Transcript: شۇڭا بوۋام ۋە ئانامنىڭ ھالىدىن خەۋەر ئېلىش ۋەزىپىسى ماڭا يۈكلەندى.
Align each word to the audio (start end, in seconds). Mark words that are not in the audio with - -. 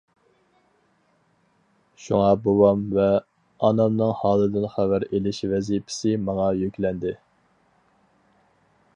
شۇڭا 2.05 2.29
بوۋام 2.45 2.79
ۋە 2.95 3.05
ئانامنىڭ 3.67 4.13
ھالىدىن 4.21 4.65
خەۋەر 4.77 5.05
ئېلىش 5.09 5.41
ۋەزىپىسى 5.51 6.15
ماڭا 6.29 6.49
يۈكلەندى. 6.61 7.13